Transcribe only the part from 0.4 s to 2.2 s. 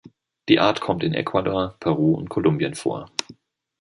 Die Art kommt in Ecuador, Peru